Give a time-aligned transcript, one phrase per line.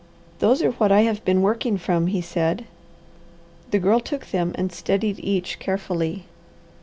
[0.39, 2.65] "Those are what I have been working from," he said.
[3.69, 6.25] The Girl took them and studied each carefully.